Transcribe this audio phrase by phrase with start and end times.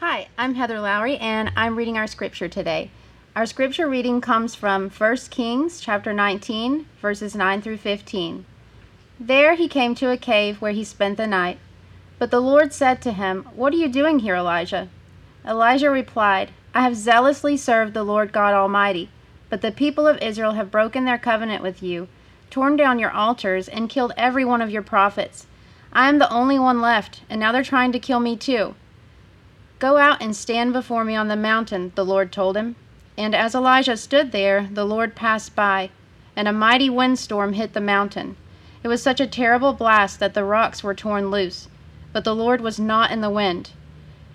[0.00, 2.92] Hi, I'm Heather Lowry, and I'm reading our scripture today.
[3.34, 8.46] Our scripture reading comes from 1 Kings chapter 19, verses 9 through 15.
[9.18, 11.58] There he came to a cave where he spent the night.
[12.16, 14.88] But the Lord said to him, What are you doing here, Elijah?
[15.44, 19.10] Elijah replied, I have zealously served the Lord God Almighty,
[19.50, 22.06] but the people of Israel have broken their covenant with you,
[22.50, 25.48] torn down your altars, and killed every one of your prophets.
[25.92, 28.76] I am the only one left, and now they're trying to kill me too.
[29.78, 32.74] Go out and stand before me on the mountain, the Lord told him.
[33.16, 35.90] And as Elijah stood there, the Lord passed by,
[36.34, 38.36] and a mighty windstorm hit the mountain.
[38.82, 41.68] It was such a terrible blast that the rocks were torn loose,
[42.12, 43.70] but the Lord was not in the wind.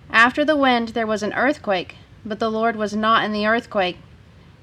[0.10, 3.98] After the wind, there was an earthquake, but the Lord was not in the earthquake.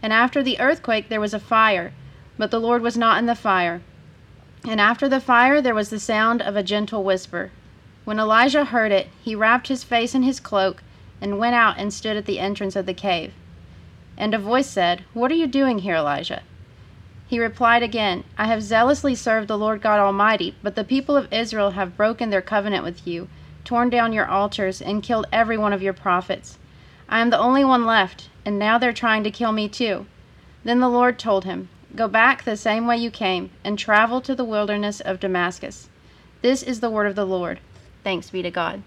[0.03, 1.93] And after the earthquake, there was a fire,
[2.39, 3.83] but the Lord was not in the fire.
[4.67, 7.51] And after the fire, there was the sound of a gentle whisper.
[8.05, 10.83] When Elijah heard it, he wrapped his face in his cloak
[11.21, 13.33] and went out and stood at the entrance of the cave.
[14.17, 16.43] And a voice said, What are you doing here, Elijah?
[17.29, 21.33] He replied again, I have zealously served the Lord God Almighty, but the people of
[21.33, 23.29] Israel have broken their covenant with you,
[23.65, 26.59] torn down your altars, and killed every one of your prophets.
[27.09, 30.07] I am the only one left, and now they're trying to kill me too.
[30.65, 34.35] Then the Lord told him, Go back the same way you came, and travel to
[34.35, 35.89] the wilderness of Damascus.
[36.43, 37.61] This is the word of the Lord.
[38.03, 38.83] Thanks be to God.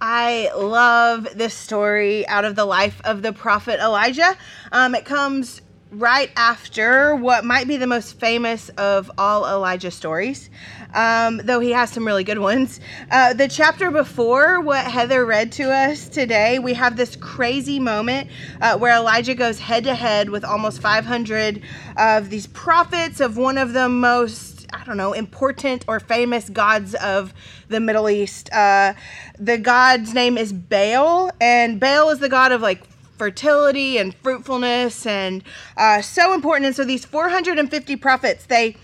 [0.00, 4.36] I love this story out of the life of the prophet Elijah.
[4.70, 10.50] Um, it comes right after what might be the most famous of all Elijah stories,
[10.94, 12.78] um, though he has some really good ones.
[13.10, 18.28] Uh, the chapter before what Heather read to us today, we have this crazy moment
[18.60, 21.62] uh, where Elijah goes head to head with almost 500
[21.96, 26.94] of these prophets of one of the most I don't know, important or famous gods
[26.94, 27.32] of
[27.68, 28.52] the Middle East.
[28.52, 28.94] Uh,
[29.38, 32.82] the god's name is Baal, and Baal is the god of like
[33.18, 35.42] fertility and fruitfulness and
[35.76, 36.66] uh, so important.
[36.66, 38.76] And so these 450 prophets, they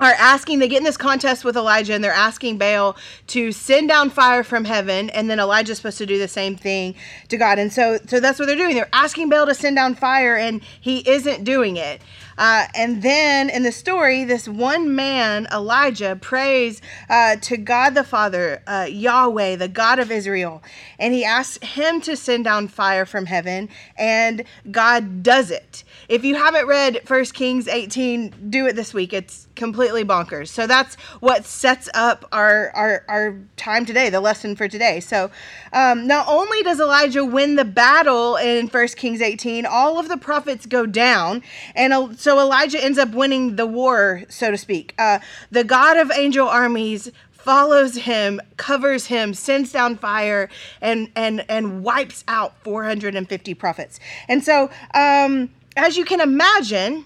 [0.00, 2.96] are asking, they get in this contest with Elijah and they're asking Baal
[3.28, 5.10] to send down fire from heaven.
[5.10, 6.96] And then Elijah's supposed to do the same thing
[7.28, 7.58] to God.
[7.58, 8.74] And so, so that's what they're doing.
[8.74, 12.02] They're asking Baal to send down fire and he isn't doing it.
[12.38, 18.04] Uh, and then in the story, this one man, Elijah, prays uh, to God the
[18.04, 20.62] Father, uh, Yahweh, the God of Israel.
[20.98, 23.68] And he asks him to send down fire from heaven.
[23.96, 25.84] And God does it.
[26.08, 29.12] If you haven't read 1 Kings 18, do it this week.
[29.12, 30.48] It's completely bonkers.
[30.48, 35.00] So that's what sets up our our, our time today, the lesson for today.
[35.00, 35.30] So
[35.72, 40.16] um, not only does Elijah win the battle in 1 Kings 18, all of the
[40.16, 41.42] prophets go down,
[41.74, 44.94] and so Elijah ends up winning the war, so to speak.
[44.98, 45.18] Uh,
[45.50, 47.10] the God of angel armies
[47.42, 50.48] follows him, covers him, sends down fire,
[50.80, 53.98] and and and wipes out 450 prophets.
[54.28, 57.04] And so, um, as you can imagine,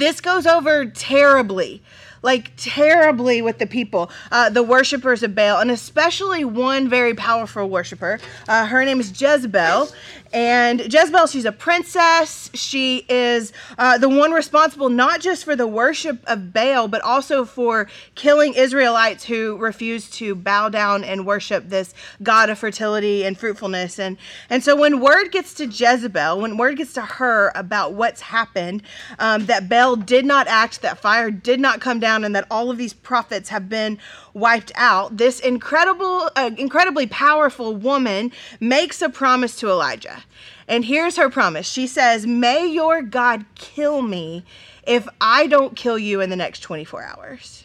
[0.00, 1.82] this goes over terribly
[2.24, 7.68] like terribly with the people, uh, the worshippers of Baal, and especially one very powerful
[7.68, 8.18] worshiper.
[8.48, 9.90] Uh, her name is Jezebel,
[10.34, 12.50] and Jezebel, she's a princess.
[12.54, 17.44] She is uh, the one responsible not just for the worship of Baal, but also
[17.44, 23.38] for killing Israelites who refused to bow down and worship this God of fertility and
[23.38, 24.00] fruitfulness.
[24.00, 24.18] And,
[24.50, 28.82] and so when word gets to Jezebel, when word gets to her about what's happened,
[29.20, 32.72] um, that Baal did not act, that fire did not come down, and that all
[32.72, 34.00] of these prophets have been
[34.34, 40.23] wiped out, this incredible, uh, incredibly powerful woman makes a promise to Elijah.
[40.66, 41.68] And here's her promise.
[41.68, 44.44] She says, May your God kill me
[44.86, 47.63] if I don't kill you in the next 24 hours.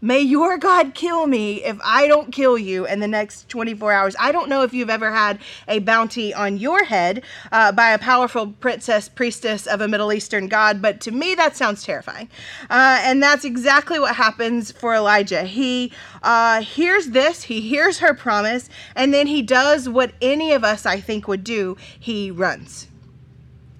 [0.00, 4.16] May your God kill me if I don't kill you in the next 24 hours.
[4.20, 7.98] I don't know if you've ever had a bounty on your head uh, by a
[7.98, 12.28] powerful princess, priestess of a Middle Eastern god, but to me that sounds terrifying.
[12.70, 15.42] Uh, and that's exactly what happens for Elijah.
[15.42, 15.90] He
[16.22, 20.86] uh, hears this, he hears her promise, and then he does what any of us,
[20.86, 22.86] I think, would do he runs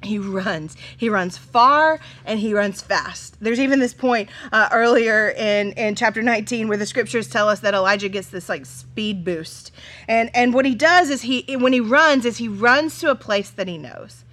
[0.02, 0.76] he runs.
[0.96, 3.36] He runs far and he runs fast.
[3.40, 7.60] There's even this point uh, earlier in, in chapter 19 where the scriptures tell us
[7.60, 9.72] that Elijah gets this like speed boost.
[10.06, 13.14] And and what he does is he when he runs is he runs to a
[13.16, 14.24] place that he knows.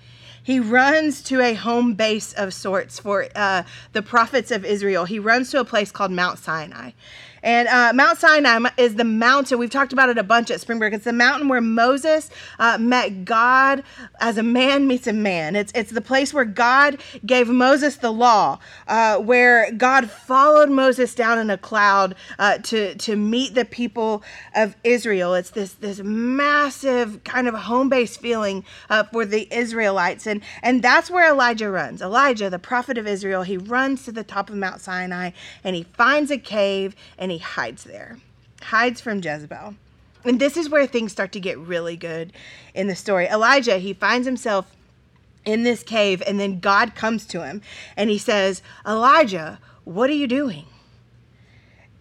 [0.43, 3.63] He runs to a home base of sorts for uh,
[3.93, 5.05] the prophets of Israel.
[5.05, 6.91] He runs to a place called Mount Sinai.
[7.45, 9.59] And uh, Mount Sinai is the mountain.
[9.59, 10.93] We've talked about it a bunch at Springbrook.
[10.93, 13.83] It's the mountain where Moses uh, met God
[14.19, 15.55] as a man meets a man.
[15.55, 21.13] It's it's the place where God gave Moses the law, uh, where God followed Moses
[21.13, 24.23] down in a cloud uh, to to meet the people
[24.55, 25.35] of Israel.
[25.35, 30.81] It's this this massive kind of home base feeling uh, for the Israelites, and and
[30.81, 32.01] that's where Elijah runs.
[32.01, 35.29] Elijah, the prophet of Israel, he runs to the top of Mount Sinai
[35.63, 38.17] and he finds a cave and he he hides there,
[38.61, 39.75] hides from Jezebel.
[40.23, 42.31] And this is where things start to get really good
[42.73, 43.27] in the story.
[43.27, 44.73] Elijah, he finds himself
[45.43, 47.61] in this cave, and then God comes to him
[47.97, 50.65] and he says, Elijah, what are you doing?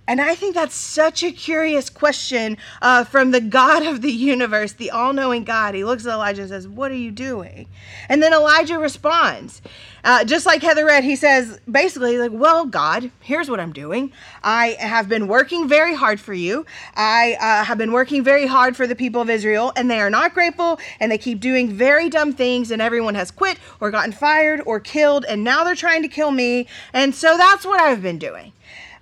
[0.07, 4.75] And I think that's such a curious question uh, from the God of the universe,
[4.75, 5.75] the all knowing God.
[5.75, 7.67] He looks at Elijah and says, What are you doing?
[8.11, 9.63] And then Elijah responds.
[10.05, 14.13] Uh, just like Heather read, he says, basically, like, Well, God, here's what I'm doing.
[14.43, 16.67] I have been working very hard for you.
[16.95, 20.11] I uh, have been working very hard for the people of Israel, and they are
[20.11, 24.13] not grateful, and they keep doing very dumb things, and everyone has quit or gotten
[24.13, 26.67] fired or killed, and now they're trying to kill me.
[26.93, 28.53] And so that's what I've been doing.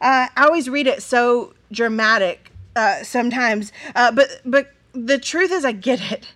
[0.03, 5.65] Uh, I always read it so dramatic uh, sometimes, uh, but but the truth is,
[5.65, 6.27] I get it.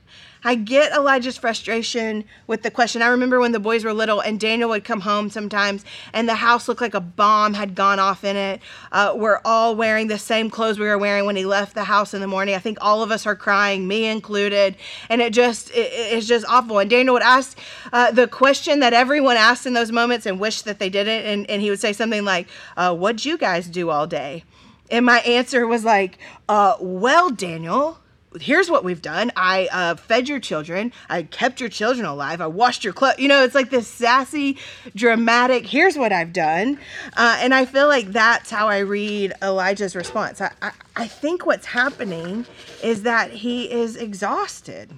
[0.46, 3.02] I get Elijah's frustration with the question.
[3.02, 6.37] I remember when the boys were little and Daniel would come home sometimes and the
[6.37, 8.60] house looked like a bomb had gone off in it.
[8.93, 12.14] Uh, we're all wearing the same clothes we were wearing when he left the house
[12.14, 12.54] in the morning.
[12.54, 14.76] I think all of us are crying, me included.
[15.08, 16.78] And it just, it, it's just awful.
[16.78, 17.58] And Daniel would ask
[17.93, 21.25] uh, the question that everyone asked in those moments and wish that they didn't.
[21.25, 22.46] And, and he would say something like,
[22.76, 24.44] uh, What'd you guys do all day?
[24.93, 27.98] And my answer was like, uh, Well, Daniel,
[28.40, 29.31] here's what we've done.
[29.37, 30.93] I uh, fed your children.
[31.08, 32.40] I kept your children alive.
[32.40, 33.19] I washed your clothes.
[33.19, 34.58] You know, it's like this sassy,
[34.94, 36.78] dramatic, here's what I've done.
[37.17, 40.40] Uh, and I feel like that's how I read Elijah's response.
[40.40, 42.46] I, I, I think what's happening
[42.82, 44.90] is that he is exhausted.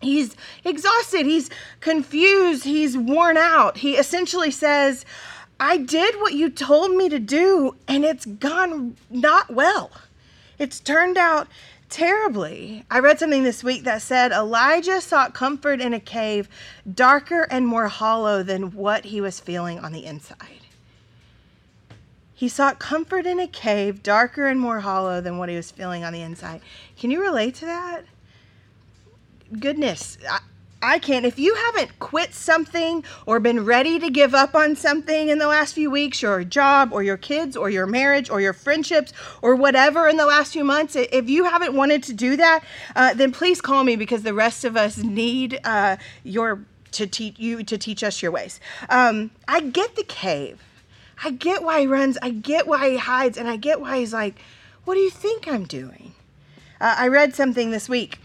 [0.00, 0.34] He's
[0.64, 1.26] exhausted.
[1.26, 2.64] He's confused.
[2.64, 3.78] He's worn out.
[3.78, 5.04] He essentially says,
[5.58, 9.90] I did what you told me to do, and it's gone not well.
[10.58, 11.48] It's turned out
[11.90, 12.84] terribly.
[12.90, 16.48] I read something this week that said Elijah sought comfort in a cave
[16.90, 20.60] darker and more hollow than what he was feeling on the inside.
[22.32, 26.04] He sought comfort in a cave darker and more hollow than what he was feeling
[26.04, 26.62] on the inside.
[26.96, 28.04] Can you relate to that?
[29.58, 30.16] Goodness,
[30.82, 31.26] I can't.
[31.26, 35.46] If you haven't quit something or been ready to give up on something in the
[35.46, 39.12] last few weeks, your job or your kids or your marriage or your friendships
[39.42, 42.64] or whatever in the last few months, if you haven't wanted to do that,
[42.96, 47.38] uh, then please call me because the rest of us need uh, your to teach
[47.38, 48.58] you to teach us your ways.
[48.88, 50.62] Um, I get the cave.
[51.22, 52.16] I get why he runs.
[52.22, 54.36] I get why he hides, and I get why he's like,
[54.84, 56.14] "What do you think I'm doing?"
[56.80, 58.18] Uh, I read something this week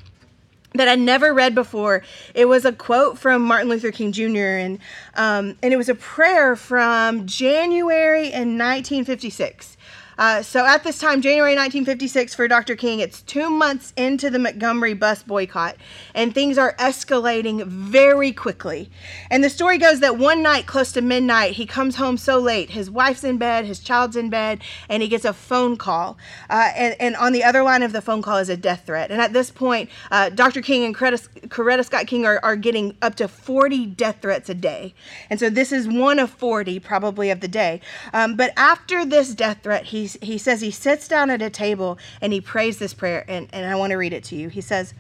[0.78, 2.04] that I never read before.
[2.34, 4.58] It was a quote from Martin Luther King Jr.
[4.58, 4.80] and
[5.16, 9.78] um, and it was a prayer from January in 1956.
[10.18, 12.76] Uh, so at this time, January 1956, for Dr.
[12.76, 15.76] King, it's two months into the Montgomery bus boycott,
[16.14, 18.90] and things are escalating very quickly.
[19.30, 22.70] And the story goes that one night, close to midnight, he comes home so late.
[22.70, 26.18] His wife's in bed, his child's in bed, and he gets a phone call.
[26.50, 29.10] Uh, and, and, on the other line of the phone call is a death threat.
[29.10, 30.62] And at this point, uh, Dr.
[30.62, 34.94] King and Coretta, Scott King are, are getting up to 40 death threats a day.
[35.30, 37.82] And so this is one of 40, probably, of the day.
[38.14, 42.34] Um, but after this death threat, he says he sits down at a table and
[42.34, 44.50] he prays this prayer, and, and I want to read it to you.
[44.50, 44.94] He says,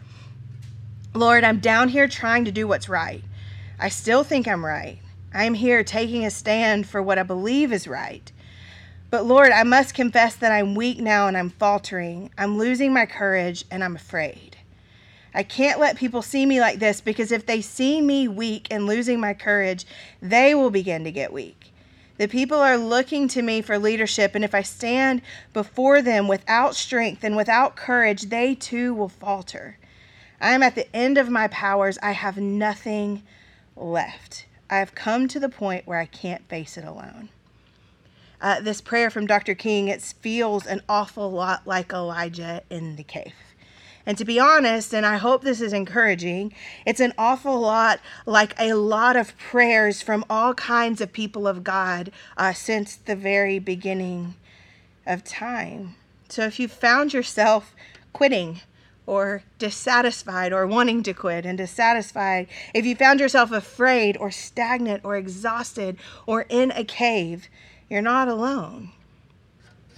[1.13, 3.23] Lord, I'm down here trying to do what's right.
[3.79, 4.99] I still think I'm right.
[5.33, 8.31] I am here taking a stand for what I believe is right.
[9.09, 12.31] But Lord, I must confess that I'm weak now and I'm faltering.
[12.37, 14.57] I'm losing my courage and I'm afraid.
[15.33, 18.85] I can't let people see me like this because if they see me weak and
[18.85, 19.85] losing my courage,
[20.21, 21.64] they will begin to get weak.
[22.17, 26.75] The people are looking to me for leadership, and if I stand before them without
[26.75, 29.77] strength and without courage, they too will falter.
[30.39, 31.97] I am at the end of my powers.
[32.01, 33.23] I have nothing
[33.75, 34.45] left.
[34.69, 37.29] I have come to the point where I can't face it alone.
[38.41, 39.55] Uh, this prayer from Dr.
[39.55, 43.33] King, it feels an awful lot like Elijah in the cave.
[44.05, 46.53] And to be honest, and I hope this is encouraging,
[46.85, 51.63] it's an awful lot like a lot of prayers from all kinds of people of
[51.63, 54.35] God uh, since the very beginning
[55.05, 55.95] of time.
[56.29, 57.75] So if you found yourself
[58.13, 58.61] quitting
[59.07, 65.03] or dissatisfied or wanting to quit and dissatisfied, if you found yourself afraid or stagnant
[65.03, 67.47] or exhausted or in a cave,
[67.89, 68.91] you're not alone.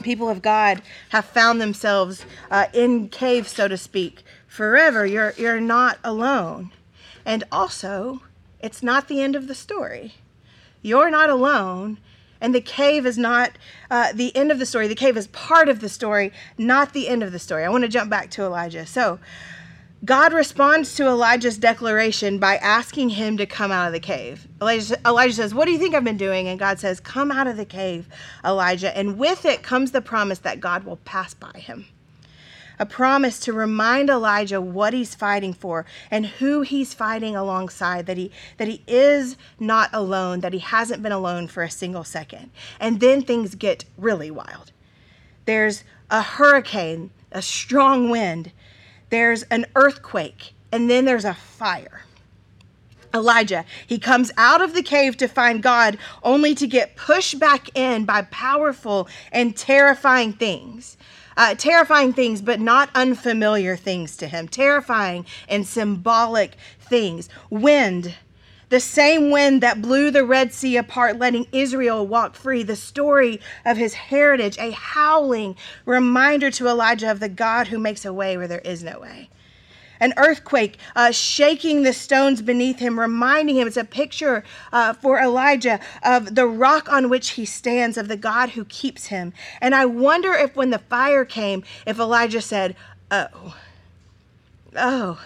[0.04, 5.06] People of God have found themselves uh, in caves, so to speak, forever.
[5.06, 6.72] You're, you're not alone.
[7.26, 8.22] And also,
[8.60, 10.16] it's not the end of the story.
[10.82, 11.98] You're not alone,
[12.40, 13.52] and the cave is not
[13.90, 14.88] uh, the end of the story.
[14.88, 17.66] The cave is part of the story, not the end of the story.
[17.66, 18.86] I want to jump back to Elijah.
[18.86, 19.20] So,
[20.06, 24.48] God responds to Elijah's declaration by asking him to come out of the cave.
[24.62, 26.48] Elijah, Elijah, says, What do you think I've been doing?
[26.48, 28.08] And God says, Come out of the cave,
[28.46, 28.96] Elijah.
[28.96, 31.88] And with it comes the promise that God will pass by him
[32.80, 38.18] a promise to remind Elijah what he's fighting for and who he's fighting alongside that
[38.18, 42.52] he that he is not alone that he hasn't been alone for a single second
[42.80, 44.72] and then things get really wild
[45.46, 48.52] there's a hurricane a strong wind
[49.10, 52.02] there's an earthquake and then there's a fire.
[53.14, 57.76] Elijah, he comes out of the cave to find God only to get pushed back
[57.76, 60.98] in by powerful and terrifying things.
[61.36, 67.30] Uh, terrifying things, but not unfamiliar things to him, terrifying and symbolic things.
[67.52, 68.16] Wind,
[68.70, 73.40] the same wind that blew the Red Sea apart, letting Israel walk free, the story
[73.66, 75.56] of his heritage, a howling
[75.86, 79.30] reminder to Elijah of the God who makes a way where there is no way
[80.00, 85.20] an earthquake uh, shaking the stones beneath him, reminding him it's a picture uh, for
[85.20, 89.34] Elijah of the rock on which he stands, of the God who keeps him.
[89.62, 92.76] And I wonder if when the fire came, if Elijah said,
[93.10, 93.56] Oh,
[94.76, 95.20] oh,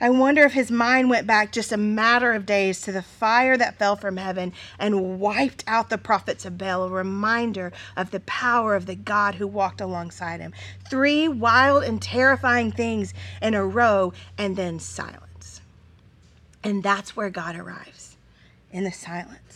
[0.00, 3.56] I wonder if his mind went back just a matter of days to the fire
[3.56, 8.20] that fell from heaven and wiped out the prophets of Baal, a reminder of the
[8.20, 10.54] power of the God who walked alongside him.
[10.88, 13.12] Three wild and terrifying things
[13.42, 15.60] in a row, and then silence.
[16.62, 18.16] And that's where God arrives
[18.70, 19.47] in the silence.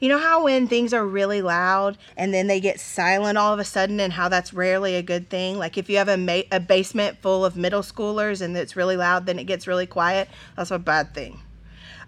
[0.00, 3.58] You know how when things are really loud and then they get silent all of
[3.58, 5.58] a sudden, and how that's rarely a good thing?
[5.58, 8.96] Like if you have a, ma- a basement full of middle schoolers and it's really
[8.96, 10.30] loud, then it gets really quiet.
[10.56, 11.40] That's a bad thing.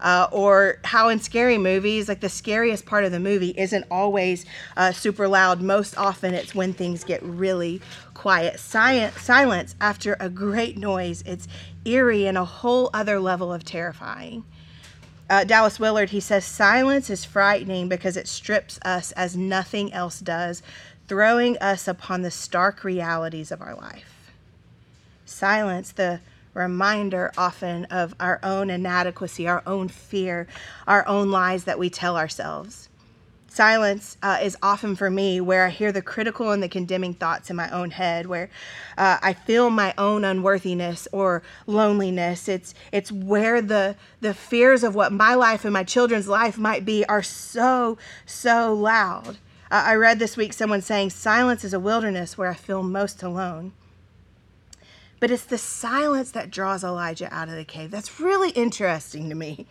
[0.00, 4.46] Uh, or how in scary movies, like the scariest part of the movie isn't always
[4.76, 5.60] uh, super loud.
[5.60, 7.82] Most often, it's when things get really
[8.14, 8.58] quiet.
[8.58, 11.22] Science, silence after a great noise.
[11.26, 11.46] It's
[11.84, 14.44] eerie and a whole other level of terrifying
[15.32, 20.20] uh, Dallas Willard, he says, silence is frightening because it strips us as nothing else
[20.20, 20.62] does,
[21.08, 24.30] throwing us upon the stark realities of our life.
[25.24, 26.20] Silence, the
[26.52, 30.46] reminder often of our own inadequacy, our own fear,
[30.86, 32.90] our own lies that we tell ourselves.
[33.52, 37.50] Silence uh, is often for me where I hear the critical and the condemning thoughts
[37.50, 38.48] in my own head, where
[38.96, 42.48] uh, I feel my own unworthiness or loneliness.
[42.48, 46.86] It's it's where the the fears of what my life and my children's life might
[46.86, 49.36] be are so so loud.
[49.70, 53.22] Uh, I read this week someone saying silence is a wilderness where I feel most
[53.22, 53.72] alone.
[55.20, 57.90] But it's the silence that draws Elijah out of the cave.
[57.90, 59.66] That's really interesting to me.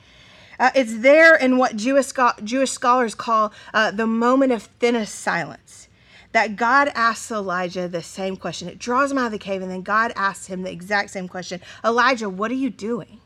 [0.60, 2.12] Uh, it's there in what Jewish,
[2.44, 5.88] Jewish scholars call uh, the moment of thinnest silence.
[6.34, 8.70] That God asks Elijah the same question.
[8.70, 11.28] It draws him out of the cave, and then God asks him the exact same
[11.28, 13.20] question Elijah, what are you doing?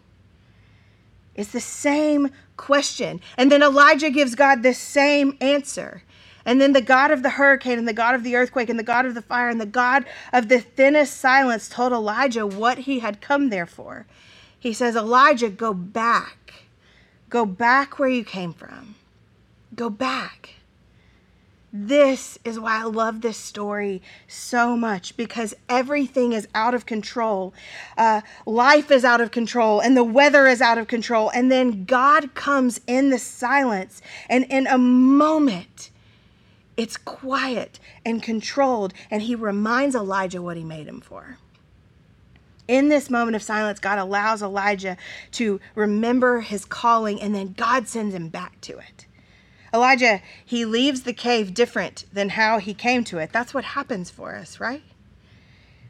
[1.36, 3.22] It's the same question.
[3.38, 6.04] And then Elijah gives God the same answer.
[6.46, 8.84] And then the God of the hurricane and the God of the earthquake and the
[8.84, 13.00] God of the fire and the God of the thinnest silence told Elijah what he
[13.00, 14.06] had come there for.
[14.58, 16.65] He says, Elijah, go back
[17.36, 18.96] Go back where you came from.
[19.76, 20.52] Go back.
[21.74, 27.54] This is why I love this story so much because everything is out of control.
[27.98, 31.30] Uh, life is out of control and the weather is out of control.
[31.32, 35.92] And then God comes in the silence, and in a moment,
[36.78, 38.94] it's quiet and controlled.
[39.12, 41.38] And he reminds Elijah what he made him for.
[42.68, 44.98] In this moment of silence, God allows Elijah
[45.34, 49.06] to remember his calling, and then God sends him back to it.
[49.74, 53.32] Elijah, he leaves the cave different than how he came to it.
[53.32, 54.84] That's what happens for us, right?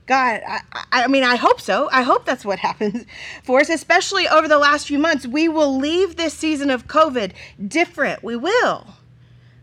[0.07, 1.89] God, I, I, mean, I hope so.
[1.91, 3.05] I hope that's what happens
[3.43, 5.25] for us, especially over the last few months.
[5.25, 7.31] We will leave this season of COVID
[7.67, 8.23] different.
[8.23, 8.87] We will.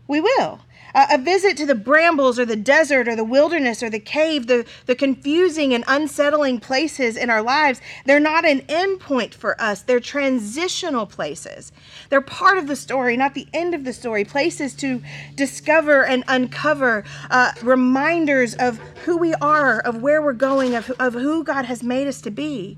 [0.07, 0.61] We will.
[0.95, 4.63] A visit to the brambles or the desert or the wilderness or the cave, the,
[4.85, 9.81] the confusing and unsettling places in our lives, they're not an endpoint for us.
[9.81, 11.71] They're transitional places.
[12.09, 14.23] They're part of the story, not the end of the story.
[14.23, 15.01] Places to
[15.33, 21.13] discover and uncover uh, reminders of who we are, of where we're going, of, of
[21.13, 22.77] who God has made us to be.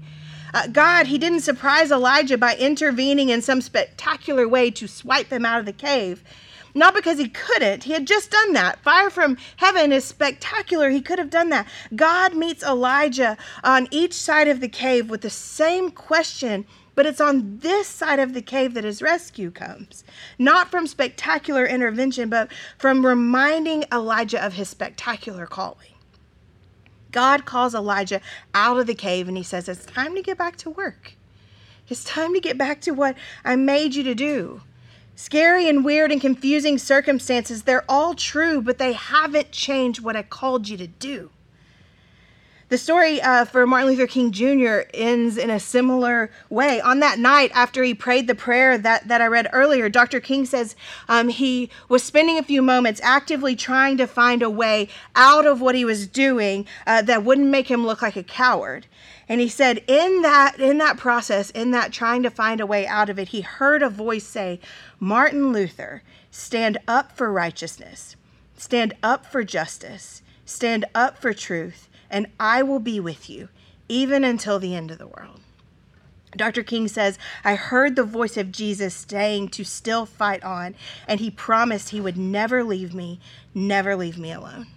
[0.53, 5.45] Uh, God, He didn't surprise Elijah by intervening in some spectacular way to swipe him
[5.45, 6.24] out of the cave.
[6.75, 8.79] Not because he couldn't, he had just done that.
[8.82, 10.89] Fire from heaven is spectacular.
[10.89, 11.67] He could have done that.
[11.96, 16.65] God meets Elijah on each side of the cave with the same question
[16.96, 20.03] but it's on this side of the cave that his rescue comes.
[20.39, 25.89] Not from spectacular intervention, but from reminding Elijah of his spectacular calling.
[27.12, 28.22] God calls Elijah
[28.53, 31.13] out of the cave and he says, It's time to get back to work.
[31.88, 34.62] It's time to get back to what I made you to do.
[35.17, 40.24] Scary and weird and confusing circumstances, they're all true, but they haven't changed what I
[40.24, 41.29] called you to do.
[42.67, 44.89] The story uh, for Martin Luther King Jr.
[44.91, 46.81] ends in a similar way.
[46.81, 50.19] On that night, after he prayed the prayer that, that I read earlier, Dr.
[50.19, 50.75] King says
[51.07, 55.62] um, he was spending a few moments actively trying to find a way out of
[55.62, 58.88] what he was doing uh, that wouldn't make him look like a coward.
[59.29, 62.88] And he said, in that in that process, in that trying to find a way
[62.88, 64.60] out of it, he heard a voice say,
[65.00, 68.15] Martin Luther, stand up for righteousness,
[68.57, 73.50] stand up for justice, stand up for truth, and I will be with you,
[73.88, 75.40] even until the end of the world.
[76.36, 76.64] Dr.
[76.64, 80.76] King says, I heard the voice of Jesus saying to still fight on,
[81.08, 83.20] and he promised he would never leave me,
[83.54, 84.68] never leave me alone.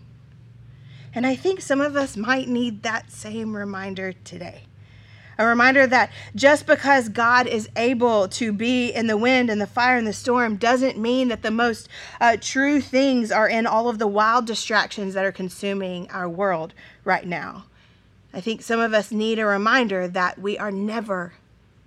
[1.15, 4.68] And I think some of us might need that same reminder today.
[5.39, 9.69] A reminder that just because God is able to be in the wind and the
[9.69, 11.89] fire and the storm doesn't mean that the most
[12.21, 16.75] uh, true things are in all of the wild distractions that are consuming our world
[17.05, 17.67] right now.
[18.35, 21.35] I think some of us need a reminder that we are never,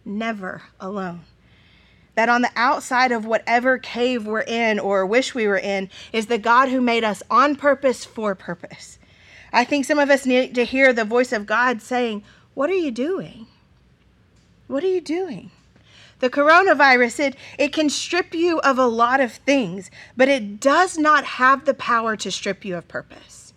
[0.05, 1.21] never alone
[2.15, 6.27] that on the outside of whatever cave we're in or wish we were in is
[6.27, 8.99] the God who made us on purpose for purpose.
[9.53, 12.73] I think some of us need to hear the voice of God saying, What are
[12.73, 13.47] you doing?
[14.67, 15.51] What are you doing?
[16.19, 20.97] The coronavirus, it, it can strip you of a lot of things, but it does
[20.97, 23.53] not have the power to strip you of purpose.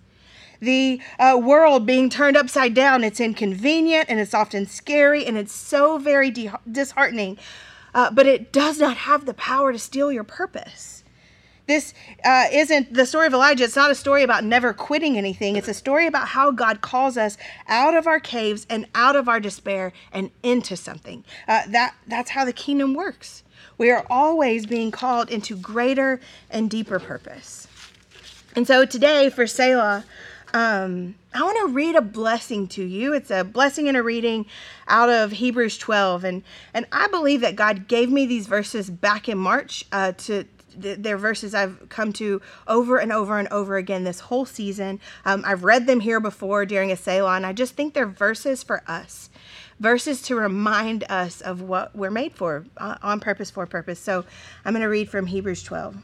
[0.61, 5.53] The uh, world being turned upside down, it's inconvenient and it's often scary and it's
[5.53, 7.37] so very de- disheartening,
[7.95, 11.04] uh, but it does not have the power to steal your purpose.
[11.67, 11.95] This
[12.25, 13.65] uh, isn't the story of Elijah.
[13.65, 15.57] It's not a story about never quitting anything.
[15.57, 19.29] It's a story about how God calls us out of our caves and out of
[19.29, 21.25] our despair and into something.
[21.49, 23.45] Uh, that that's how the kingdom works.
[23.79, 27.67] We are always being called into greater and deeper purpose.
[28.55, 30.05] And so today for Selah,
[30.53, 33.13] um, I want to read a blessing to you.
[33.13, 34.47] It's a blessing in a reading
[34.87, 39.29] out of Hebrews 12, and and I believe that God gave me these verses back
[39.29, 40.45] in March uh, to
[40.77, 45.01] they're verses I've come to over and over and over again this whole season.
[45.25, 48.63] Um, I've read them here before during a Selah, and I just think they're verses
[48.63, 49.31] for us,
[49.79, 54.01] verses to remind us of what we're made for, uh, on purpose, for purpose.
[54.01, 54.25] So
[54.65, 55.97] I'm going to read from Hebrews 12.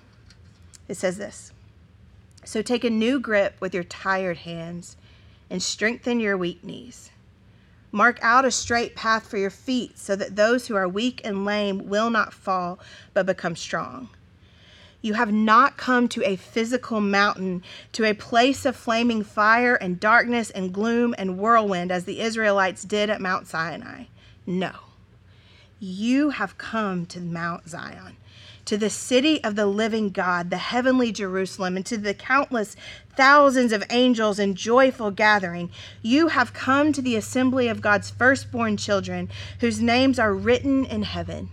[0.89, 1.53] It says this
[2.45, 4.97] So take a new grip with your tired hands
[5.51, 7.11] and strengthen your weak knees.
[7.93, 11.45] Mark out a straight path for your feet so that those who are weak and
[11.45, 12.79] lame will not fall
[13.15, 14.09] but become strong.
[15.03, 19.99] You have not come to a physical mountain, to a place of flaming fire and
[19.99, 24.05] darkness and gloom and whirlwind, as the Israelites did at Mount Sinai.
[24.47, 24.73] No.
[25.79, 28.19] You have come to Mount Zion,
[28.67, 32.77] to the city of the living God, the heavenly Jerusalem, and to the countless
[33.17, 35.71] thousands of angels in joyful gathering.
[36.03, 41.05] You have come to the assembly of God's firstborn children, whose names are written in
[41.05, 41.49] heaven.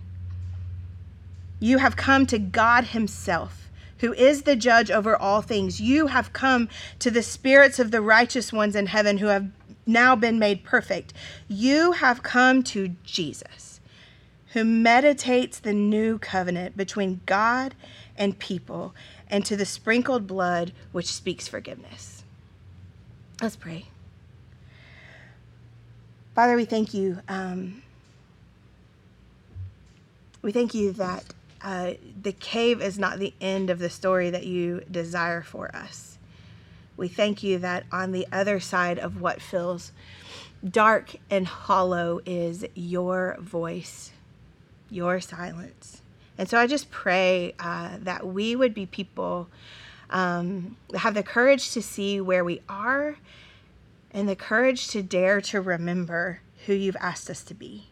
[1.60, 5.82] You have come to God Himself, who is the judge over all things.
[5.82, 9.50] You have come to the spirits of the righteous ones in heaven who have
[9.86, 11.13] now been made perfect.
[11.48, 13.80] You have come to Jesus,
[14.54, 17.74] who meditates the new covenant between God
[18.15, 18.93] and people,
[19.30, 22.24] and to the sprinkled blood which speaks forgiveness.
[23.41, 23.86] Let's pray.
[26.34, 27.20] Father, we thank you.
[27.28, 27.82] Um,
[30.41, 31.24] we thank you that
[31.62, 36.17] uh, the cave is not the end of the story that you desire for us.
[36.96, 39.91] We thank you that on the other side of what feels
[40.67, 44.12] dark and hollow is your voice,
[44.89, 46.02] your silence.
[46.38, 49.48] And so I just pray uh, that we would be people
[50.10, 53.17] um, have the courage to see where we are
[54.12, 57.88] and the courage to dare to remember who you've asked us to be.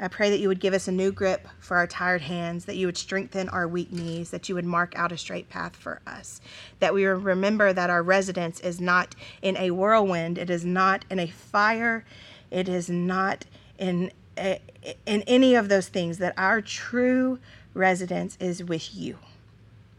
[0.00, 2.76] I pray that you would give us a new grip for our tired hands, that
[2.76, 6.00] you would strengthen our weak knees, that you would mark out a straight path for
[6.06, 6.40] us,
[6.78, 11.18] that we remember that our residence is not in a whirlwind, it is not in
[11.18, 12.04] a fire,
[12.50, 13.44] it is not
[13.78, 14.60] in a,
[15.04, 17.40] in any of those things, that our true
[17.74, 19.18] residence is with you,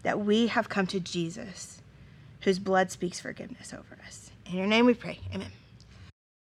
[0.03, 1.81] that we have come to Jesus,
[2.41, 4.31] whose blood speaks forgiveness over us.
[4.45, 5.19] In your name we pray.
[5.33, 5.51] Amen.